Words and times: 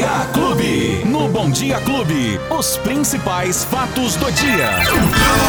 Dia 0.00 0.26
Clube. 0.32 1.02
No 1.04 1.28
Bom 1.28 1.50
Dia 1.50 1.78
Clube, 1.82 2.40
os 2.58 2.78
principais 2.78 3.64
fatos 3.66 4.16
do 4.16 4.32
dia. 4.32 4.70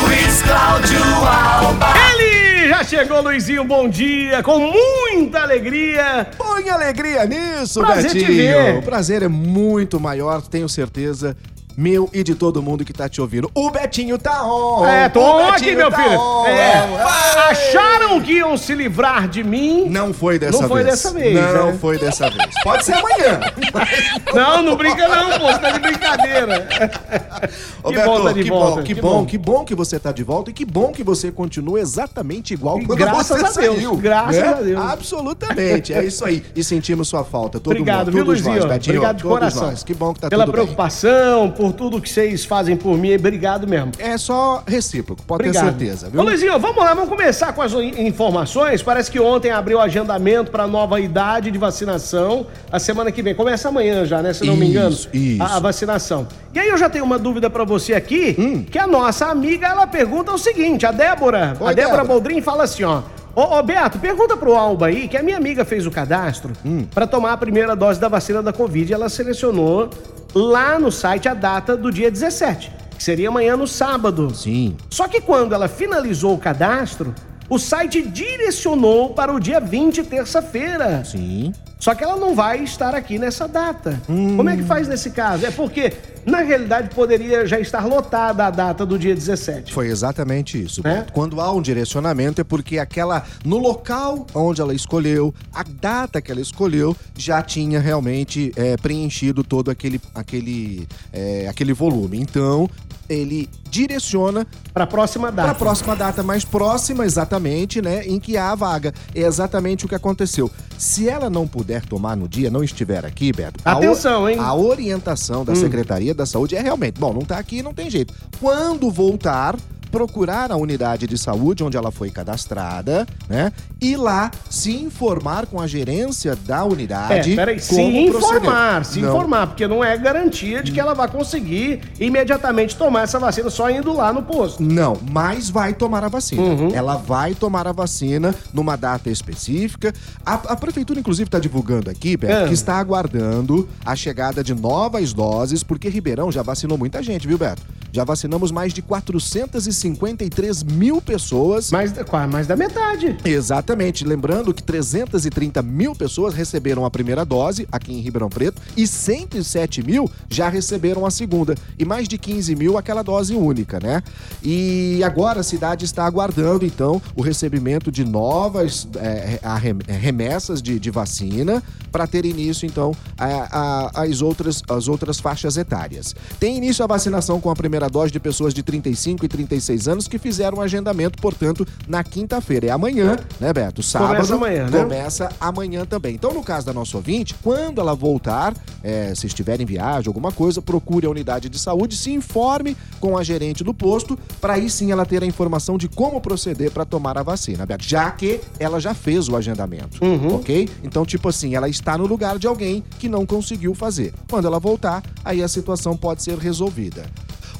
Luiz 0.03 0.41
Cláudio 0.41 1.01
Alba. 1.25 1.93
Ele 2.11 2.67
já 2.67 2.83
chegou, 2.83 3.21
Luizinho, 3.21 3.63
bom 3.63 3.87
dia, 3.87 4.43
com 4.43 4.59
muita 4.59 5.39
alegria. 5.43 6.27
Põe 6.37 6.69
alegria 6.69 7.25
nisso, 7.25 7.79
Prazer 7.79 8.11
te 8.11 8.19
Betinho. 8.19 8.35
ver. 8.35 8.75
O 8.79 8.81
prazer 8.81 9.23
é 9.23 9.29
muito 9.29 10.01
maior, 10.01 10.41
tenho 10.41 10.67
certeza. 10.67 11.37
Meu 11.77 12.09
e 12.13 12.23
de 12.23 12.35
todo 12.35 12.61
mundo 12.61 12.83
que 12.85 12.93
tá 12.93 13.07
te 13.09 13.21
ouvindo. 13.21 13.49
O 13.53 13.69
Betinho 13.71 14.17
tá 14.17 14.43
on! 14.45 14.85
É, 14.85 15.09
tô 15.09 15.19
O 15.21 15.49
aqui, 15.49 15.75
meu 15.75 15.89
tá 15.89 15.97
filho. 15.97 16.19
on. 16.19 16.45
É, 16.45 16.73
Ah, 16.99 17.47
acharam 17.49 18.21
que 18.21 18.33
iam 18.33 18.57
se 18.57 18.73
livrar 18.75 19.27
de 19.27 19.43
mim? 19.43 19.85
Não 19.89 20.13
foi 20.13 20.37
dessa 20.39 20.53
Não 20.53 20.69
vez. 20.69 20.71
foi 20.71 20.83
dessa 20.83 21.11
vez, 21.13 21.33
Não 21.53 21.65
né? 21.67 21.77
foi 21.79 21.97
dessa 21.97 22.29
vez. 22.29 22.49
Pode 22.63 22.85
ser 22.85 22.93
amanhã. 22.93 23.39
Não, 24.33 24.61
não 24.63 24.75
brinca 24.77 25.07
não, 25.07 25.39
pô, 25.39 25.47
você 25.51 25.59
tá 25.59 25.71
de 25.71 25.79
brincadeira. 25.79 26.67
Ô, 27.83 27.89
que 27.89 27.95
Beto, 27.95 28.07
bom 28.09 28.23
tá 28.23 28.31
de 28.33 28.43
que 28.43 28.49
volta. 28.49 28.75
bom, 28.75 28.83
que, 28.83 28.95
bom, 28.95 29.25
que 29.25 29.37
bom 29.37 29.65
que 29.65 29.75
você 29.75 29.99
tá 29.99 30.11
de 30.11 30.23
volta 30.23 30.49
e 30.51 30.53
que 30.53 30.63
bom 30.65 30.91
que 30.91 31.03
você 31.03 31.31
continua 31.31 31.79
exatamente 31.79 32.53
igual 32.53 32.79
quando 32.79 32.97
graças 32.97 33.27
você 33.41 33.59
a 33.59 33.61
Deus, 33.61 33.75
saiu. 33.75 33.95
graças 33.97 34.37
né? 34.41 34.47
a 34.47 34.53
Deus. 34.61 34.81
Absolutamente, 34.81 35.93
é 35.93 36.03
isso 36.03 36.23
aí. 36.25 36.43
E 36.55 36.63
sentimos 36.63 37.07
sua 37.07 37.23
falta, 37.23 37.59
todo 37.59 37.71
Obrigado, 37.73 38.05
mundo, 38.07 38.11
viu, 38.15 38.25
todos 38.25 38.41
nós, 38.41 38.65
Betinho. 38.65 38.95
Obrigado 38.97 39.15
de 39.17 39.23
todos 39.23 39.37
coração. 39.37 39.63
nós. 39.67 39.83
Que 39.83 39.93
bom 39.93 40.13
que 40.13 40.19
tá 40.21 40.29
Pela 40.29 40.45
tudo 40.45 40.55
bem. 40.55 40.63
preocupação, 40.63 41.51
por 41.61 41.73
tudo 41.73 42.01
que 42.01 42.09
vocês 42.09 42.43
fazem 42.43 42.75
por 42.75 42.97
mim, 42.97 43.13
obrigado 43.13 43.67
mesmo. 43.67 43.91
É 43.99 44.17
só 44.17 44.63
recíproco, 44.65 45.21
pode 45.21 45.43
Obrigado. 45.47 45.77
ter 45.77 45.85
certeza, 45.85 46.09
viu? 46.09 46.19
Ô, 46.19 46.23
Luizinho, 46.23 46.57
vamos 46.59 46.77
lá, 46.83 46.95
vamos 46.95 47.07
começar 47.07 47.53
com 47.53 47.61
as 47.61 47.71
in- 47.73 48.07
informações. 48.07 48.81
Parece 48.81 49.11
que 49.11 49.19
ontem 49.19 49.51
abriu 49.51 49.77
o 49.77 49.81
agendamento 49.81 50.49
para 50.49 50.65
nova 50.65 50.99
idade 50.99 51.51
de 51.51 51.59
vacinação. 51.59 52.47
A 52.71 52.79
semana 52.79 53.11
que 53.11 53.21
vem. 53.21 53.35
Começa 53.35 53.69
amanhã 53.69 54.03
já, 54.05 54.23
né? 54.23 54.33
Se 54.33 54.43
não 54.43 54.55
me 54.55 54.67
engano. 54.69 54.89
Isso, 54.89 55.07
isso. 55.13 55.43
A, 55.43 55.57
a 55.57 55.59
vacinação. 55.59 56.27
E 56.51 56.59
aí 56.59 56.67
eu 56.69 56.77
já 56.79 56.89
tenho 56.89 57.05
uma 57.05 57.19
dúvida 57.19 57.47
para 57.47 57.63
você 57.63 57.93
aqui, 57.93 58.35
Hum. 58.39 58.63
que 58.63 58.79
a 58.79 58.87
nossa 58.87 59.27
amiga, 59.27 59.67
ela 59.67 59.85
pergunta 59.85 60.31
o 60.31 60.37
seguinte, 60.39 60.85
a 60.87 60.91
Débora, 60.91 61.55
Oi, 61.59 61.69
a 61.69 61.73
Débora 61.73 61.97
Débora. 61.97 62.03
Boldrin 62.05 62.41
fala 62.41 62.63
assim, 62.63 62.83
ó. 62.83 63.01
Ô, 63.33 63.59
ô, 63.59 63.63
Beto, 63.63 63.97
pergunta 63.99 64.35
pro 64.35 64.55
Alba 64.55 64.87
aí, 64.87 65.07
que 65.07 65.15
a 65.15 65.23
minha 65.23 65.37
amiga 65.37 65.63
fez 65.63 65.85
o 65.87 65.91
cadastro 65.91 66.51
Hum. 66.65 66.85
para 66.93 67.07
tomar 67.07 67.31
a 67.33 67.37
primeira 67.37 67.75
dose 67.75 67.99
da 67.99 68.09
vacina 68.09 68.41
da 68.43 68.51
Covid. 68.51 68.91
Ela 68.93 69.07
selecionou 69.07 69.89
lá 70.33 70.79
no 70.79 70.91
site 70.91 71.27
a 71.27 71.33
data 71.33 71.75
do 71.75 71.91
dia 71.91 72.09
17, 72.09 72.71
que 72.97 73.03
seria 73.03 73.29
amanhã 73.29 73.57
no 73.57 73.67
sábado. 73.67 74.33
Sim. 74.33 74.75
Só 74.89 75.07
que 75.07 75.21
quando 75.21 75.53
ela 75.53 75.67
finalizou 75.67 76.33
o 76.33 76.37
cadastro, 76.37 77.13
o 77.49 77.59
site 77.59 78.01
direcionou 78.01 79.09
para 79.09 79.33
o 79.33 79.39
dia 79.39 79.59
20, 79.59 80.03
terça-feira. 80.03 81.03
Sim. 81.03 81.51
Só 81.79 81.93
que 81.95 82.03
ela 82.03 82.15
não 82.15 82.35
vai 82.35 82.63
estar 82.63 82.95
aqui 82.95 83.17
nessa 83.19 83.47
data. 83.47 83.99
Como 84.05 84.49
é 84.49 84.55
que 84.55 84.63
faz 84.63 84.87
nesse 84.87 85.09
caso? 85.09 85.45
É 85.45 85.51
porque, 85.51 85.91
na 86.25 86.41
realidade, 86.41 86.93
poderia 86.93 87.45
já 87.45 87.59
estar 87.59 87.85
lotada 87.85 88.45
a 88.45 88.49
data 88.49 88.85
do 88.85 88.97
dia 88.97 89.13
17. 89.13 89.73
Foi 89.73 89.87
exatamente 89.87 90.61
isso. 90.61 90.81
É? 90.85 90.95
Beto. 90.95 91.13
Quando 91.13 91.39
há 91.41 91.51
um 91.51 91.61
direcionamento 91.61 92.41
é 92.41 92.43
porque 92.43 92.77
aquela 92.79 93.23
no 93.43 93.57
local 93.57 94.25
onde 94.33 94.61
ela 94.61 94.73
escolheu, 94.73 95.33
a 95.53 95.63
data 95.63 96.21
que 96.21 96.31
ela 96.31 96.41
escolheu 96.41 96.95
já 97.17 97.41
tinha 97.41 97.79
realmente 97.79 98.51
é, 98.55 98.77
preenchido 98.77 99.43
todo 99.43 99.71
aquele 99.71 99.99
aquele 100.13 100.87
é, 101.11 101.47
aquele 101.49 101.73
volume. 101.73 102.19
Então 102.19 102.69
ele 103.09 103.49
direciona 103.69 104.47
Para 104.73 104.85
a 104.85 104.87
próxima 104.87 105.27
para 105.31 105.43
data. 105.43 105.51
a 105.51 105.55
próxima 105.55 105.95
data 105.95 106.23
mais 106.23 106.45
próxima, 106.45 107.05
exatamente, 107.05 107.81
né, 107.81 108.05
em 108.05 108.19
que 108.19 108.37
há 108.37 108.51
a 108.51 108.55
vaga. 108.55 108.93
É 109.13 109.21
exatamente 109.21 109.85
o 109.85 109.89
que 109.89 109.95
aconteceu. 109.95 110.49
Se 110.77 111.09
ela 111.09 111.29
não 111.29 111.47
puder 111.47 111.85
tomar 111.85 112.15
no 112.15 112.27
dia, 112.27 112.49
não 112.49 112.63
estiver 112.63 113.05
aqui, 113.05 113.31
Beto. 113.31 113.59
a 113.65 113.73
Atenção, 113.73 114.29
hein? 114.29 114.37
A 114.39 114.53
orientação 114.53 115.43
da 115.45 115.55
Secretaria 115.55 116.10
da 116.13 116.25
Saúde 116.25 116.55
é 116.55 116.61
realmente, 116.61 116.99
bom, 116.99 117.13
não 117.13 117.21
tá 117.21 117.37
aqui, 117.37 117.61
não 117.61 117.73
tem 117.73 117.89
jeito. 117.89 118.13
Quando 118.39 118.91
voltar, 118.91 119.55
procurar 119.91 120.51
a 120.51 120.55
unidade 120.55 121.05
de 121.05 121.17
saúde 121.17 121.63
onde 121.63 121.75
ela 121.77 121.91
foi 121.91 122.09
cadastrada, 122.09 123.05
né? 123.29 123.51
E 123.81 123.95
lá 123.95 124.31
se 124.49 124.71
informar 124.75 125.45
com 125.45 125.59
a 125.59 125.67
gerência 125.67 126.35
da 126.35 126.59
É, 126.59 126.63
unidade. 126.63 127.35
peraí, 127.35 127.59
se 127.59 127.81
informar, 127.81 128.85
se 128.85 128.99
Não. 128.99 129.09
informar, 129.09 129.47
porque 129.47 129.67
não 129.67 129.83
é 129.83 129.97
garantia 129.97 130.63
de 130.63 130.71
que 130.71 130.79
ela 130.79 130.93
vai 130.93 131.07
conseguir 131.07 131.81
imediatamente 131.99 132.75
tomar 132.75 133.03
essa 133.03 133.19
vacina 133.19 133.49
só 133.49 133.69
indo 133.69 133.91
lá 133.93 134.13
no 134.13 134.23
posto. 134.23 134.61
Não, 134.63 134.97
mas 135.11 135.49
vai 135.49 135.73
tomar 135.73 136.03
a 136.03 136.07
vacina. 136.07 136.41
Uhum. 136.41 136.69
Ela 136.73 136.95
vai 136.95 137.33
tomar 137.33 137.67
a 137.67 137.71
vacina 137.71 138.33
numa 138.53 138.75
data 138.75 139.09
específica. 139.09 139.93
A, 140.25 140.35
a 140.35 140.55
prefeitura, 140.55 140.99
inclusive, 140.99 141.27
está 141.27 141.39
divulgando 141.39 141.89
aqui, 141.89 142.15
Beto, 142.15 142.45
Ah. 142.45 142.47
que 142.47 142.53
está 142.53 142.75
aguardando 142.77 143.67
a 143.85 143.95
chegada 143.95 144.43
de 144.43 144.53
novas 144.53 145.11
doses, 145.13 145.63
porque 145.63 145.89
Ribeirão 145.89 146.31
já 146.31 146.41
vacinou 146.41 146.77
muita 146.77 147.01
gente, 147.03 147.27
viu, 147.27 147.37
Beto? 147.37 147.61
Já 147.91 148.03
vacinamos 148.03 148.51
mais 148.51 148.73
de 148.73 148.81
453 148.81 150.63
mil 150.63 151.01
pessoas. 151.01 151.71
Mais, 151.71 151.91
quase 152.09 152.31
mais 152.31 152.47
da 152.47 152.55
metade. 152.55 153.17
Exatamente. 153.25 154.05
Lembrando 154.05 154.53
que 154.53 154.63
330 154.63 155.61
mil 155.61 155.93
pessoas 155.93 156.33
receberam 156.33 156.85
a 156.85 156.91
primeira 156.91 157.25
dose 157.25 157.67
aqui 157.71 157.93
em 157.93 157.99
Ribeirão 157.99 158.29
Preto 158.29 158.61
e 158.77 158.87
107 158.87 159.83
mil 159.83 160.09
já 160.29 160.47
receberam 160.47 161.05
a 161.05 161.11
segunda. 161.11 161.55
E 161.77 161.83
mais 161.83 162.07
de 162.07 162.17
15 162.17 162.55
mil 162.55 162.77
aquela 162.77 163.01
dose 163.01 163.35
única, 163.35 163.79
né? 163.79 164.01
E 164.41 165.03
agora 165.03 165.41
a 165.41 165.43
cidade 165.43 165.85
está 165.85 166.05
aguardando, 166.05 166.65
então, 166.65 167.01
o 167.15 167.21
recebimento 167.21 167.91
de 167.91 168.05
novas 168.05 168.87
é, 168.95 169.39
remessas 169.87 170.61
de, 170.61 170.79
de 170.79 170.89
vacina 170.89 171.61
para 171.91 172.07
ter 172.07 172.25
início, 172.25 172.65
então, 172.65 172.95
a- 173.17 173.91
a- 173.95 174.03
as, 174.03 174.21
outras, 174.21 174.61
as 174.69 174.87
outras 174.87 175.19
faixas 175.19 175.57
etárias. 175.57 176.15
Tem 176.39 176.57
início 176.57 176.83
a 176.83 176.87
vacinação 176.87 177.39
com 177.41 177.49
a 177.49 177.55
primeira 177.55 177.89
dose 177.89 178.11
de 178.11 178.19
pessoas 178.19 178.53
de 178.53 178.63
35 178.63 179.25
e 179.25 179.27
36 179.27 179.87
anos 179.87 180.07
que 180.07 180.17
fizeram 180.17 180.59
o 180.59 180.61
agendamento, 180.61 181.19
portanto, 181.21 181.67
na 181.87 182.03
quinta-feira. 182.03 182.67
É 182.67 182.69
amanhã, 182.69 183.17
né, 183.39 183.51
Beto? 183.53 183.83
Sábado. 183.83 184.09
Começa 184.15 184.35
amanhã, 184.35 184.69
né? 184.69 184.79
Começa 184.83 185.29
amanhã 185.39 185.85
também. 185.85 186.15
Então, 186.15 186.33
no 186.33 186.43
caso 186.43 186.65
da 186.65 186.73
nossa 186.73 186.95
ouvinte, 186.97 187.35
quando 187.43 187.81
ela 187.81 187.93
voltar, 187.95 188.53
é, 188.83 189.13
se 189.15 189.27
estiver 189.27 189.59
em 189.59 189.65
viagem, 189.65 190.07
alguma 190.07 190.31
coisa, 190.31 190.61
procure 190.61 191.05
a 191.05 191.09
unidade 191.09 191.49
de 191.49 191.59
saúde, 191.59 191.95
se 191.97 192.11
informe 192.11 192.75
com 192.99 193.17
a 193.17 193.23
gerente 193.23 193.63
do 193.63 193.73
posto, 193.73 194.17
para 194.39 194.53
aí 194.53 194.69
sim 194.69 194.91
ela 194.91 195.05
ter 195.05 195.23
a 195.23 195.25
informação 195.25 195.77
de 195.77 195.87
como 195.89 196.21
proceder 196.21 196.71
para 196.71 196.85
tomar 196.85 197.17
a 197.17 197.23
vacina, 197.23 197.65
Beto. 197.65 197.83
Já 197.83 198.09
que 198.11 198.39
ela 198.59 198.79
já 198.79 198.93
fez 198.93 199.27
o 199.27 199.35
agendamento, 199.35 200.03
Uhum. 200.03 200.35
ok? 200.35 200.69
Então, 200.83 201.05
tipo 201.05 201.27
assim, 201.27 201.55
ela 201.55 201.67
está 201.67 201.80
no 201.97 202.05
lugar 202.05 202.37
de 202.37 202.47
alguém 202.47 202.83
que 202.99 203.09
não 203.09 203.25
conseguiu 203.25 203.73
fazer. 203.73 204.13
Quando 204.29 204.45
ela 204.45 204.59
voltar, 204.59 205.03
aí 205.23 205.43
a 205.43 205.47
situação 205.47 205.97
pode 205.97 206.23
ser 206.23 206.37
resolvida. 206.37 207.05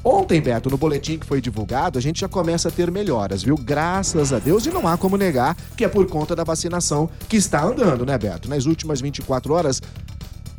Ontem, 0.04 0.42
Beto, 0.42 0.70
no 0.70 0.78
boletim 0.78 1.20
que 1.20 1.26
foi 1.28 1.40
divulgado, 1.40 2.00
a 2.00 2.02
gente 2.02 2.22
já 2.22 2.28
começa 2.28 2.70
a 2.70 2.72
ter 2.72 2.90
melhoras, 2.90 3.44
viu? 3.44 3.56
Graças 3.56 4.34
a 4.34 4.40
Deus, 4.40 4.66
e 4.66 4.72
não 4.72 4.88
há 4.88 4.98
como 4.98 5.16
negar 5.16 5.56
que 5.78 5.86
é 5.86 5.88
por 5.88 6.08
conta 6.08 6.36
da 6.36 6.44
vacinação 6.44 7.08
que 7.30 7.38
está 7.38 7.64
andando, 7.64 8.06
né, 8.06 8.18
Beto? 8.18 8.50
Nas 8.50 8.66
últimas 8.66 9.00
24 9.00 9.54
horas, 9.54 9.80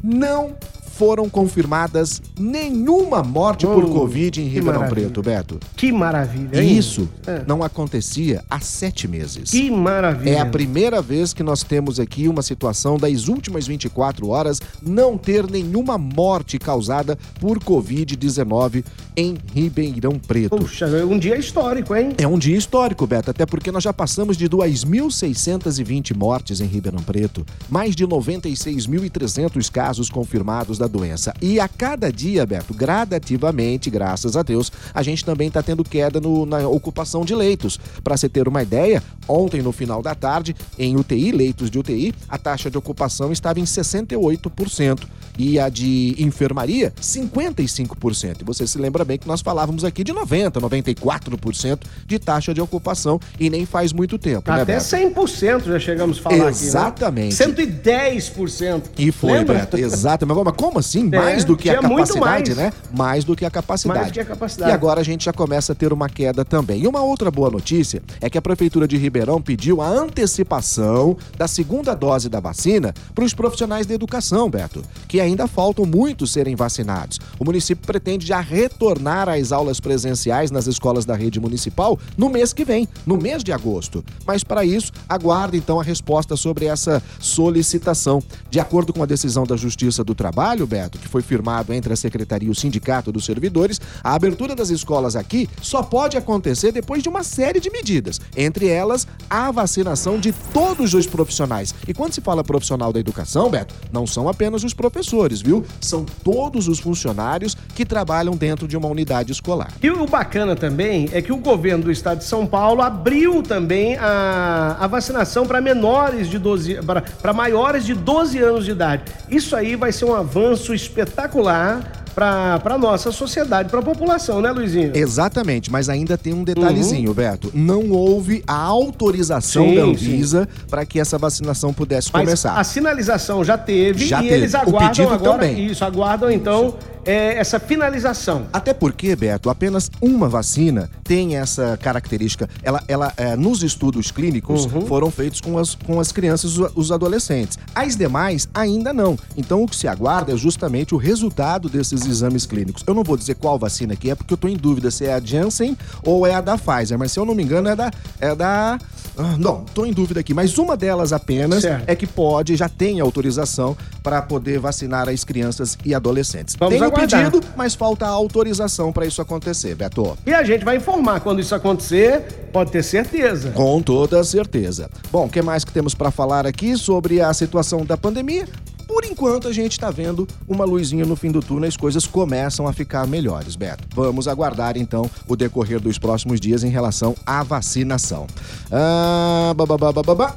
não 0.03 0.55
foram 1.02 1.28
confirmadas 1.28 2.22
nenhuma 2.38 3.24
morte 3.24 3.66
por 3.66 3.82
Oh, 3.84 3.88
Covid 3.92 4.40
em 4.40 4.44
Ribeirão 4.44 4.82
maravilha. 4.82 5.06
Preto, 5.08 5.20
Beto. 5.20 5.58
Que 5.76 5.90
maravilha, 5.90 6.62
E 6.62 6.78
isso 6.78 7.08
É. 7.26 7.42
não 7.44 7.60
acontecia 7.64 8.44
há 8.48 8.60
sete 8.60 9.08
meses. 9.08 9.50
Que 9.50 9.68
maravilha. 9.68 10.30
É 10.36 10.38
a 10.40 10.46
primeira 10.46 11.02
vez 11.02 11.34
que 11.34 11.42
nós 11.42 11.64
temos 11.64 11.98
aqui 11.98 12.28
uma 12.28 12.40
situação 12.40 12.96
das 12.98 13.26
últimas 13.26 13.66
24 13.66 14.28
horas 14.28 14.60
não 14.80 15.18
ter 15.18 15.50
nenhuma 15.50 15.98
morte 15.98 16.56
causada 16.56 17.19
por 17.40 17.58
Covid-19 17.58 18.84
em 19.16 19.36
Ribeirão 19.52 20.20
Preto. 20.20 20.56
Puxa, 20.56 20.86
um 21.04 21.19
dia 21.19 21.36
histórico, 21.36 21.96
hein? 21.96 22.10
É 22.16 22.28
um 22.28 22.38
dia 22.38 22.56
histórico, 22.56 23.04
Beto, 23.08 23.32
até 23.32 23.44
porque 23.44 23.72
nós 23.72 23.82
já 23.82 23.92
passamos 23.92 24.36
de 24.36 24.48
2.620 24.48 26.14
mortes 26.16 26.60
em 26.60 26.66
Ribeirão 26.66 27.02
Preto, 27.02 27.44
mais 27.69 27.96
de 27.96 28.06
96.300 28.06 29.69
casos 29.69 30.08
confirmados 30.08 30.78
da 30.78 30.92
doença. 30.93 31.35
E 31.43 31.59
a 31.59 31.67
cada 31.67 32.12
dia, 32.12 32.47
Beto, 32.47 32.73
gradativamente, 32.73 33.91
graças 33.91 34.37
a 34.37 34.43
Deus, 34.43 34.71
a 34.94 35.03
gente 35.03 35.25
também 35.25 35.49
está 35.49 35.61
tendo 35.62 35.83
queda 35.83 36.21
no- 36.21 36.47
na 36.47 36.69
ocupação 36.69 37.25
de 37.25 37.35
leitos. 37.35 37.81
Para 38.05 38.17
você 38.17 38.29
ter 38.29 38.47
uma 38.47 38.62
ideia, 38.62 39.03
ontem 39.27 39.61
no 39.62 39.73
final 39.73 40.00
da 40.03 40.15
tarde, 40.15 40.55
em 40.79 40.97
UTI, 40.97 41.33
leitos 41.33 41.71
de 41.71 41.79
UTI, 41.79 42.15
a 42.29 42.39
taxa 42.39 42.71
de 42.71 42.79
ocupação 42.79 43.33
estava 43.33 43.59
em 43.59 43.65
68% 43.67 45.09
e 45.39 45.59
a 45.59 45.69
de 45.71 46.15
enfermaria, 46.19 46.93
55%. 47.00 48.43
E 48.43 48.44
você 48.44 48.67
se 48.67 48.79
lembra 48.79 49.05
bem 49.05 49.17
que 49.19 49.27
nós 49.27 49.41
falávamos 49.41 49.85
aqui 49.85 50.05
de 50.05 50.12
90%, 50.12 50.61
94% 50.61 51.81
de 52.06 52.19
taxa 52.19 52.53
de 52.53 52.61
ocupação 52.61 53.19
e 53.41 53.49
nem 53.49 53.65
faz 53.65 53.93
muito 53.93 54.19
tempo, 54.19 54.50
né, 54.50 54.62
Até 54.62 54.75
Beto? 54.75 54.85
100% 54.85 55.65
já 55.67 55.79
chegamos 55.79 56.19
a 56.19 56.23
falar 56.23 56.49
Exatamente. 56.49 57.43
aqui, 57.43 57.50
né? 57.50 57.56
110%. 57.56 58.91
E 58.99 59.11
foi, 59.11 59.33
Lembra? 59.33 59.59
Beto, 59.61 59.77
exato. 59.79 60.27
Mas, 60.27 60.37
mas 60.44 60.55
como 60.72 60.78
assim? 60.78 61.08
É, 61.12 61.19
mais 61.19 61.44
do 61.44 61.56
que 61.56 61.69
a 61.69 61.80
capacidade, 61.80 62.54
mais. 62.54 62.56
né? 62.56 62.72
Mais 62.96 63.24
do 63.24 63.36
que 63.36 63.44
a 63.44 63.50
capacidade. 63.50 63.98
Mais 63.98 64.10
do 64.10 64.14
que 64.14 64.20
a 64.20 64.24
capacidade. 64.24 64.70
E 64.70 64.74
agora 64.74 65.00
a 65.00 65.04
gente 65.04 65.26
já 65.26 65.32
começa 65.32 65.72
a 65.72 65.74
ter 65.74 65.92
uma 65.92 66.08
queda 66.08 66.44
também. 66.44 66.82
E 66.82 66.86
uma 66.86 67.02
outra 67.02 67.30
boa 67.30 67.50
notícia 67.50 68.02
é 68.20 68.30
que 68.30 68.38
a 68.38 68.42
Prefeitura 68.42 68.88
de 68.88 68.96
Ribeirão 68.96 69.40
pediu 69.40 69.82
a 69.82 69.88
antecipação 69.88 71.16
da 71.36 71.46
segunda 71.46 71.94
dose 71.94 72.28
da 72.28 72.40
vacina 72.40 72.94
para 73.14 73.24
os 73.24 73.34
profissionais 73.34 73.86
da 73.86 73.94
educação, 73.94 74.48
Beto. 74.48 74.82
Que 75.06 75.20
ainda 75.20 75.46
faltam 75.46 75.84
muitos 75.84 76.32
serem 76.32 76.56
vacinados. 76.56 77.20
O 77.38 77.44
município 77.44 77.86
pretende 77.86 78.26
já 78.26 78.40
retornar 78.40 79.28
às 79.28 79.52
aulas 79.52 79.78
presenciais 79.78 80.50
nas 80.50 80.66
escolas 80.66 81.04
da 81.04 81.14
rede 81.14 81.38
municipal 81.38 81.98
no 82.16 82.30
mês 82.30 82.52
que 82.52 82.64
vem, 82.64 82.88
no 83.04 83.19
mês 83.19 83.44
de 83.44 83.52
agosto. 83.52 84.02
Mas 84.26 84.42
para 84.42 84.64
isso, 84.64 84.90
aguarde 85.08 85.58
então 85.58 85.78
a 85.78 85.82
resposta 85.82 86.34
sobre 86.36 86.64
essa 86.64 87.02
solicitação. 87.19 88.22
De 88.48 88.58
acordo 88.58 88.92
com 88.92 89.02
a 89.02 89.06
decisão 89.06 89.44
da 89.44 89.56
Justiça 89.56 90.02
do 90.02 90.14
Trabalho, 90.14 90.62
Beto, 90.67 90.99
que 90.99 91.09
foi 91.09 91.23
firmado 91.23 91.73
entre 91.73 91.93
a 91.93 91.97
Secretaria 91.97 92.49
e 92.49 92.50
o 92.50 92.55
Sindicato 92.55 93.12
dos 93.12 93.25
Servidores, 93.25 93.81
a 94.03 94.14
abertura 94.14 94.55
das 94.55 94.70
escolas 94.70 95.17
aqui 95.17 95.49
só 95.61 95.82
pode 95.82 96.17
acontecer 96.17 96.73
depois 96.73 97.03
de 97.03 97.09
uma 97.09 97.23
série 97.23 97.61
de 97.61 97.70
medidas, 97.70 98.20
entre 98.37 98.67
elas 98.69 99.06
a 99.29 99.50
vacinação 99.50 100.19
de 100.19 100.32
todos 100.53 100.94
os 100.94 101.06
profissionais. 101.06 101.75
E 101.87 101.94
quando 101.94 102.12
se 102.12 102.20
fala 102.20 102.44
profissional 102.44 102.93
da 102.93 103.00
educação, 103.00 103.50
Beto, 103.50 103.75
não 103.93 104.06
são 104.06 104.29
apenas 104.29 104.64
os 104.64 104.75
professores, 104.75 105.41
viu? 105.41 105.64
São 105.81 106.05
todos 106.05 106.69
os 106.69 106.79
funcionários 106.79 107.56
que 107.75 107.85
trabalham 107.85 108.35
dentro 108.37 108.69
de 108.69 108.76
uma 108.76 108.88
unidade 108.88 109.32
escolar. 109.32 109.73
E 109.82 109.91
o 109.91 110.06
bacana 110.06 110.55
também 110.55 111.08
é 111.12 111.23
que 111.23 111.32
o 111.32 111.37
governo 111.37 111.85
do 111.85 111.91
estado 111.91 112.19
de 112.19 112.25
São 112.25 112.47
Paulo 112.47 112.82
abriu 112.82 113.43
também 113.43 113.97
a, 113.97 114.76
a 114.81 114.87
vacinação 114.87 115.47
para 115.47 115.61
menores 115.61 116.29
de 116.29 116.38
12, 116.38 116.79
para 117.20 117.32
maiores 117.32 117.85
de 117.85 117.94
12 117.94 118.38
anos 118.38 118.65
de 118.65 118.70
idade. 118.73 119.05
Isso 119.29 119.56
aí 119.56 119.76
vai 119.76 119.93
ser 119.93 120.05
um 120.05 120.15
avanço 120.15 120.51
espetacular 120.75 122.02
para 122.14 122.60
a 122.64 122.78
nossa 122.78 123.10
sociedade, 123.10 123.70
para 123.70 123.81
a 123.81 123.82
população, 123.82 124.40
né, 124.40 124.50
Luizinho? 124.50 124.93
Exatamente, 124.94 125.70
mas 125.70 125.88
ainda 125.88 126.19
tem 126.19 126.32
um 126.32 126.44
detalhezinho, 126.44 127.08
uhum. 127.08 127.14
Beto. 127.14 127.50
Não 127.54 127.90
houve 127.90 128.43
a 128.46 128.54
autorização 128.54 129.69
sim, 129.69 129.75
da 129.75 129.82
Anvisa 129.82 130.49
para 130.69 130.84
que 130.84 131.00
essa 131.00 131.16
vacinação 131.16 131.72
pudesse 131.72 132.10
mas 132.12 132.25
começar. 132.25 132.54
A 132.54 132.64
sinalização 132.64 133.43
já 133.43 133.56
teve 133.56 134.06
já 134.06 134.20
e 134.20 134.28
teve. 134.28 134.34
eles 134.34 134.54
aguardam 134.54 135.10
agora 135.10 135.32
também. 135.32 135.66
isso, 135.66 135.84
aguardam 135.84 136.31
então 136.31 136.69
isso 136.69 136.92
é, 137.04 137.38
essa 137.38 137.58
finalização. 137.58 138.46
Até 138.52 138.72
porque, 138.72 139.14
Beto, 139.16 139.50
apenas 139.50 139.90
uma 140.00 140.28
vacina 140.28 140.90
tem 141.04 141.37
essa 141.37 141.76
característica. 141.76 142.49
Ela, 142.62 142.82
ela 142.88 143.12
é, 143.16 143.37
nos 143.37 143.62
estudos 143.62 144.10
clínicos 144.10 144.66
uhum. 144.66 144.87
foram 144.87 145.10
feitos 145.10 145.40
com 145.40 145.58
as, 145.58 145.75
com 145.75 146.00
as 146.00 146.12
crianças 146.12 146.52
e 146.52 146.60
os 146.75 146.93
adolescentes. 146.93 147.58
As 147.75 147.96
demais 147.96 148.49
ainda 148.54 148.93
não. 148.93 149.19
Então 149.37 149.62
o 149.62 149.69
que 149.69 149.76
se 149.76 149.88
aguarda 149.88 150.32
é 150.32 150.37
justamente 150.37 150.94
o 150.94 150.99
resultado 150.99 151.69
desses 151.69 152.06
exames 152.06 152.46
clínicos. 152.46 152.82
Eu 152.87 152.94
não 152.94 153.02
vou 153.02 153.16
dizer 153.16 153.34
qual 153.34 153.58
vacina 153.58 153.96
que 153.96 154.10
é, 154.10 154.14
porque 154.14 154.32
eu 154.32 154.37
estou 154.37 154.50
em 154.50 154.56
dúvida 154.56 154.90
se 154.90 155.05
é 155.05 155.14
a 155.14 155.20
Janssen 155.20 155.76
ou 156.05 156.26
é 156.26 156.34
a 156.34 156.40
da 156.40 156.56
Pfizer, 156.56 156.98
mas 156.98 157.12
se 157.12 157.19
eu 157.19 157.25
não 157.25 157.34
me 157.34 157.43
engano 157.43 157.69
é 157.69 157.76
da. 157.76 157.90
É 158.20 158.34
da 158.34 158.78
ah, 159.16 159.37
não, 159.38 159.64
estou 159.64 159.84
em 159.84 159.93
dúvida 159.93 160.20
aqui, 160.20 160.32
mas 160.32 160.56
uma 160.56 160.76
delas 160.76 161.12
apenas 161.12 161.62
certo. 161.62 161.84
é 161.87 161.94
que 161.94 162.06
pode, 162.06 162.56
já 162.56 162.69
tem 162.69 162.98
autorização 162.98 163.76
para 164.02 164.22
poder 164.22 164.58
vacinar 164.58 165.08
as 165.08 165.22
crianças 165.22 165.76
e 165.84 165.94
adolescentes. 165.94 166.56
Vamos 166.58 166.78
tem 166.78 166.92
aguardar. 166.94 167.31
pedido, 167.31 167.47
mas 167.56 167.75
falta 167.75 168.06
a 168.06 168.11
autorização 168.11 168.93
para 168.93 169.06
isso 169.06 169.21
acontecer, 169.21 169.75
Beto. 169.75 170.17
E 170.27 170.33
a 170.33 170.43
gente 170.44 170.65
vai 170.65 170.77
informar 170.77 171.21
quando 171.21 171.41
isso 171.41 171.55
acontecer, 171.55 172.49
pode 172.53 172.71
ter 172.71 172.83
certeza. 172.83 173.50
Com 173.50 173.81
toda 173.83 174.23
certeza. 174.25 174.91
Bom, 175.11 175.27
o 175.27 175.29
que 175.29 175.43
mais 175.43 175.65
que 175.65 175.73
temos 175.73 175.94
para 175.94 176.11
falar 176.11 176.47
aqui 176.47 176.77
sobre 176.77 177.21
a 177.21 177.33
situação 177.33 177.85
da 177.85 177.97
pandemia? 177.97 178.47
Por 178.93 179.06
enquanto, 179.06 179.49
a 179.49 179.53
gente 179.53 179.73
está 179.73 179.91
vendo 179.91 180.29
uma 180.47 180.67
luzinha 180.67 181.06
no 181.06 181.17
fim 181.17 181.31
do 181.31 181.41
túnel 181.41 181.65
e 181.65 181.69
as 181.69 181.79
coisas 181.79 182.06
começam 182.06 182.69
a 182.69 182.75
ficar 182.75 183.06
melhores, 183.06 183.56
Beto. 183.56 183.85
Vamos 183.94 184.29
aguardar, 184.29 184.77
então, 184.77 185.11
o 185.27 185.35
decorrer 185.35 185.81
dos 185.81 185.99
próximos 185.99 186.39
dias 186.39 186.62
em 186.62 186.69
relação 186.69 187.15
à 187.25 187.43
vacinação. 187.43 188.27
Ah, 188.71 189.55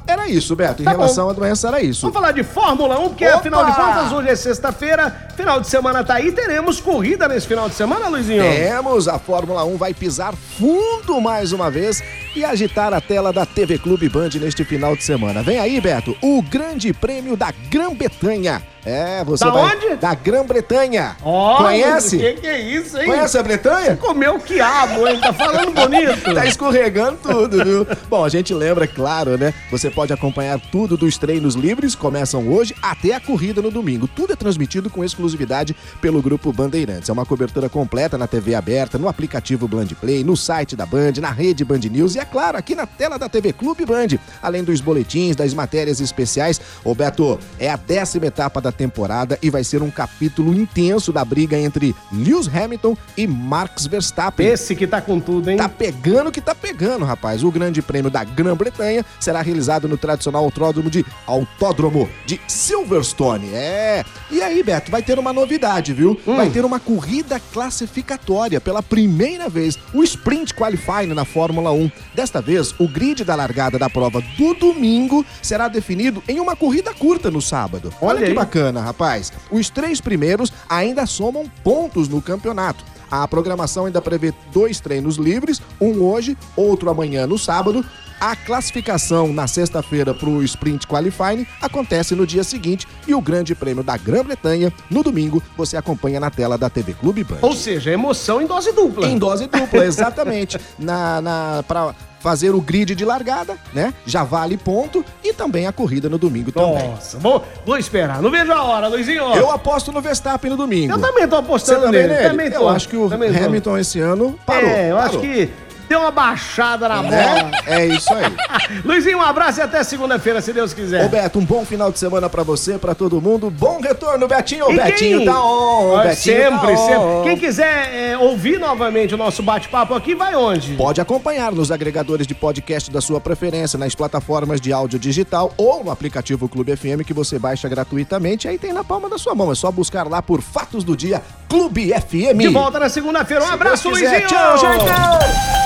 era 0.06 0.26
isso, 0.26 0.56
Beto. 0.56 0.80
Em 0.80 0.86
tá 0.86 0.92
relação 0.92 1.26
bom. 1.26 1.30
à 1.32 1.34
doença, 1.34 1.68
era 1.68 1.82
isso. 1.82 2.00
Vamos 2.00 2.14
falar 2.14 2.32
de 2.32 2.42
Fórmula 2.42 2.98
1, 2.98 3.08
porque 3.10 3.26
Opa! 3.26 3.36
afinal 3.36 3.66
de 3.66 3.74
contas, 3.74 4.12
hoje 4.12 4.28
é 4.30 4.36
sexta-feira, 4.36 5.25
final 5.36 5.60
de 5.60 5.68
semana 5.68 6.02
tá 6.02 6.14
aí. 6.14 6.32
Teremos 6.32 6.80
corrida 6.80 7.28
nesse 7.28 7.46
final 7.46 7.68
de 7.68 7.74
semana, 7.74 8.08
Luizinho? 8.08 8.42
Temos. 8.42 9.06
A 9.06 9.18
Fórmula 9.18 9.64
1 9.64 9.76
vai 9.76 9.92
pisar 9.92 10.34
fundo 10.34 11.20
mais 11.20 11.52
uma 11.52 11.70
vez 11.70 12.02
e 12.34 12.44
agitar 12.44 12.92
a 12.94 13.00
tela 13.00 13.32
da 13.32 13.44
TV 13.44 13.78
Clube 13.78 14.08
Band 14.08 14.30
neste 14.40 14.64
final 14.64 14.96
de 14.96 15.04
semana. 15.04 15.42
Vem 15.42 15.58
aí, 15.58 15.80
Beto, 15.80 16.16
o 16.22 16.42
Grande 16.42 16.92
Prêmio 16.92 17.36
da 17.36 17.52
Grã-Bretanha 17.70 18.62
é, 18.86 19.24
você 19.24 19.44
da 19.44 19.50
vai... 19.50 19.76
onde? 19.76 19.96
Da 19.96 20.14
Grã-Bretanha. 20.14 21.16
Oh, 21.24 21.56
Conhece? 21.56 22.18
Que 22.18 22.34
que 22.34 22.46
é 22.46 22.60
isso, 22.60 22.96
hein? 22.96 23.06
Conhece 23.06 23.36
a 23.36 23.42
Bretanha? 23.42 23.90
Você 23.90 23.96
comeu 23.96 24.38
quiabo, 24.38 25.08
hein? 25.08 25.20
Tá 25.20 25.32
falando 25.32 25.72
bonito. 25.72 26.22
tá 26.32 26.46
escorregando 26.46 27.18
tudo, 27.20 27.64
viu? 27.64 27.86
Bom, 28.08 28.24
a 28.24 28.28
gente 28.28 28.54
lembra, 28.54 28.86
claro, 28.86 29.36
né? 29.36 29.52
Você 29.72 29.90
pode 29.90 30.12
acompanhar 30.12 30.60
tudo 30.70 30.96
dos 30.96 31.18
treinos 31.18 31.56
livres, 31.56 31.96
começam 31.96 32.48
hoje, 32.48 32.76
até 32.80 33.14
a 33.14 33.20
corrida 33.20 33.60
no 33.60 33.72
domingo. 33.72 34.06
Tudo 34.06 34.34
é 34.34 34.36
transmitido 34.36 34.88
com 34.88 35.02
exclusividade 35.02 35.74
pelo 36.00 36.22
Grupo 36.22 36.52
Bandeirantes. 36.52 37.08
É 37.08 37.12
uma 37.12 37.26
cobertura 37.26 37.68
completa 37.68 38.16
na 38.16 38.28
TV 38.28 38.54
aberta, 38.54 38.98
no 38.98 39.08
aplicativo 39.08 39.66
Band 39.66 39.88
Play, 40.00 40.22
no 40.22 40.36
site 40.36 40.76
da 40.76 40.86
Band, 40.86 41.14
na 41.20 41.32
rede 41.32 41.64
Band 41.64 41.80
News 41.90 42.14
e, 42.14 42.20
é 42.20 42.24
claro, 42.24 42.56
aqui 42.56 42.76
na 42.76 42.86
tela 42.86 43.18
da 43.18 43.28
TV 43.28 43.52
Clube 43.52 43.84
Band. 43.84 44.18
Além 44.40 44.62
dos 44.62 44.80
boletins, 44.80 45.34
das 45.34 45.52
matérias 45.52 46.00
especiais. 46.00 46.60
Roberto, 46.84 47.38
é 47.58 47.68
a 47.68 47.76
décima 47.76 48.26
etapa 48.26 48.60
da 48.60 48.75
temporada 48.76 49.38
e 49.42 49.50
vai 49.50 49.64
ser 49.64 49.82
um 49.82 49.90
capítulo 49.90 50.54
intenso 50.54 51.12
da 51.12 51.24
briga 51.24 51.58
entre 51.58 51.94
Lewis 52.12 52.48
Hamilton 52.48 52.96
e 53.16 53.26
Max 53.26 53.86
Verstappen. 53.86 54.46
Esse 54.46 54.76
que 54.76 54.86
tá 54.86 55.00
com 55.00 55.18
tudo, 55.18 55.50
hein? 55.50 55.56
Tá 55.56 55.68
pegando 55.68 56.30
que 56.30 56.40
tá 56.40 56.54
pegando, 56.54 57.04
rapaz. 57.04 57.42
O 57.42 57.50
Grande 57.50 57.82
Prêmio 57.82 58.10
da 58.10 58.22
Grã-Bretanha 58.22 59.04
será 59.18 59.42
realizado 59.42 59.88
no 59.88 59.96
tradicional 59.96 60.44
autódromo 60.44 60.90
de 60.90 61.04
Autódromo 61.26 62.08
de 62.24 62.40
Silverstone. 62.46 63.52
É. 63.54 64.04
E 64.30 64.42
aí, 64.42 64.62
Beto, 64.62 64.90
vai 64.90 65.02
ter 65.02 65.18
uma 65.18 65.32
novidade, 65.32 65.92
viu? 65.92 66.18
Hum. 66.26 66.36
Vai 66.36 66.50
ter 66.50 66.64
uma 66.64 66.78
corrida 66.78 67.40
classificatória 67.52 68.60
pela 68.60 68.82
primeira 68.82 69.48
vez, 69.48 69.78
o 69.94 70.02
Sprint 70.02 70.54
Qualifying 70.54 71.14
na 71.14 71.24
Fórmula 71.24 71.72
1. 71.72 71.90
Desta 72.14 72.40
vez, 72.40 72.74
o 72.78 72.86
grid 72.86 73.24
da 73.24 73.34
largada 73.34 73.78
da 73.78 73.88
prova 73.88 74.20
do 74.36 74.54
domingo 74.54 75.24
será 75.40 75.68
definido 75.68 76.22
em 76.28 76.40
uma 76.40 76.54
corrida 76.54 76.92
curta 76.92 77.30
no 77.30 77.40
sábado. 77.40 77.92
Olha, 78.00 78.18
Olha 78.18 78.26
que 78.26 78.34
bacana, 78.34 78.65
rapaz. 78.72 79.32
Os 79.50 79.70
três 79.70 80.00
primeiros 80.00 80.52
ainda 80.68 81.06
somam 81.06 81.50
pontos 81.62 82.08
no 82.08 82.20
campeonato. 82.20 82.84
A 83.10 83.26
programação 83.28 83.86
ainda 83.86 84.02
prevê 84.02 84.34
dois 84.52 84.80
treinos 84.80 85.16
livres, 85.16 85.62
um 85.80 86.02
hoje, 86.02 86.36
outro 86.56 86.90
amanhã 86.90 87.26
no 87.26 87.38
sábado. 87.38 87.84
A 88.18 88.34
classificação 88.34 89.30
na 89.30 89.46
sexta-feira 89.46 90.14
para 90.14 90.28
o 90.28 90.42
Sprint 90.42 90.86
Qualifying 90.86 91.46
acontece 91.60 92.14
no 92.14 92.26
dia 92.26 92.42
seguinte 92.42 92.86
e 93.06 93.14
o 93.14 93.20
Grande 93.20 93.54
Prêmio 93.54 93.84
da 93.84 93.96
Grã-Bretanha, 93.98 94.72
no 94.90 95.02
domingo, 95.02 95.42
você 95.54 95.76
acompanha 95.76 96.18
na 96.18 96.30
tela 96.30 96.56
da 96.56 96.70
TV 96.70 96.94
Clube 96.94 97.22
Band. 97.22 97.38
Ou 97.42 97.52
seja, 97.52 97.90
emoção 97.90 98.40
em 98.40 98.46
dose 98.46 98.72
dupla. 98.72 99.06
Em 99.06 99.18
dose 99.18 99.46
dupla, 99.46 99.84
exatamente. 99.84 100.58
na, 100.78 101.20
na, 101.20 101.64
pra, 101.68 101.94
fazer 102.26 102.56
o 102.56 102.60
grid 102.60 102.92
de 102.96 103.04
largada, 103.04 103.56
né? 103.72 103.94
Já 104.04 104.24
vale 104.24 104.56
ponto 104.56 105.04
e 105.22 105.32
também 105.32 105.68
a 105.68 105.72
corrida 105.72 106.08
no 106.08 106.18
domingo 106.18 106.50
também. 106.50 106.88
Nossa, 106.88 107.20
vou, 107.20 107.44
vou 107.64 107.78
esperar. 107.78 108.20
Não 108.20 108.32
vejo 108.32 108.50
a 108.50 108.64
hora, 108.64 108.88
Luizinho. 108.88 109.22
Eu 109.36 109.48
aposto 109.48 109.92
no 109.92 110.00
Verstappen 110.00 110.50
no 110.50 110.56
domingo. 110.56 110.92
Eu 110.92 111.00
também 111.00 111.28
tô 111.28 111.36
apostando 111.36 111.82
Você 111.82 111.92
nele. 111.92 112.02
Também, 112.02 112.16
nele? 112.16 112.28
Também 112.30 112.50
tô. 112.50 112.56
Eu 112.56 112.68
acho 112.68 112.88
que 112.88 112.96
o 112.96 113.04
Hamilton 113.06 113.70
tô. 113.70 113.78
esse 113.78 114.00
ano 114.00 114.36
parou. 114.44 114.68
É, 114.68 114.90
eu 114.90 114.96
parou. 114.96 115.08
acho 115.08 115.20
que 115.20 115.48
deu 115.88 116.00
uma 116.00 116.10
baixada 116.10 116.88
na 116.88 117.02
bola. 117.02 117.50
É, 117.66 117.82
é 117.82 117.86
isso 117.86 118.12
aí. 118.12 118.24
Luizinho, 118.84 119.18
um 119.18 119.22
abraço 119.22 119.60
e 119.60 119.62
até 119.62 119.82
segunda-feira, 119.82 120.40
se 120.40 120.52
Deus 120.52 120.72
quiser. 120.72 121.04
Ô, 121.04 121.08
Beto, 121.08 121.38
um 121.38 121.44
bom 121.44 121.64
final 121.64 121.90
de 121.90 121.98
semana 121.98 122.28
pra 122.28 122.42
você, 122.42 122.78
pra 122.78 122.94
todo 122.94 123.20
mundo. 123.20 123.50
Bom 123.50 123.80
retorno, 123.80 124.26
Betinho. 124.26 124.68
O 124.68 124.74
Betinho 124.74 125.24
tá 125.24 125.42
on. 125.42 125.98
Betinho 125.98 126.16
sempre, 126.16 126.68
tá 126.68 126.76
sempre. 126.76 126.96
On. 126.96 127.22
Quem 127.22 127.36
quiser 127.36 127.94
é, 127.94 128.18
ouvir 128.18 128.58
novamente 128.58 129.14
o 129.14 129.18
nosso 129.18 129.42
bate-papo 129.42 129.94
aqui, 129.94 130.14
vai 130.14 130.34
onde? 130.34 130.74
Pode 130.74 131.00
acompanhar 131.00 131.52
nos 131.52 131.70
agregadores 131.70 132.26
de 132.26 132.34
podcast 132.34 132.90
da 132.90 133.00
sua 133.00 133.20
preferência, 133.20 133.78
nas 133.78 133.94
plataformas 133.94 134.60
de 134.60 134.72
áudio 134.72 134.98
digital 134.98 135.52
ou 135.56 135.84
no 135.84 135.90
aplicativo 135.90 136.48
Clube 136.48 136.76
FM 136.76 137.04
que 137.06 137.14
você 137.14 137.38
baixa 137.38 137.68
gratuitamente. 137.68 138.48
Aí 138.48 138.58
tem 138.58 138.72
na 138.72 138.84
palma 138.84 139.08
da 139.08 139.18
sua 139.18 139.34
mão. 139.34 139.50
É 139.52 139.54
só 139.54 139.70
buscar 139.70 140.08
lá 140.08 140.20
por 140.20 140.40
Fatos 140.40 140.84
do 140.84 140.96
Dia 140.96 141.22
Clube 141.48 141.92
FM. 141.92 142.38
De 142.38 142.48
volta 142.48 142.78
na 142.78 142.88
segunda-feira. 142.88 143.44
Um 143.44 143.48
se 143.48 143.52
abraço, 143.52 143.88
Luizinho. 143.88 144.26
Tchau, 144.26 144.58
gente. 144.58 145.65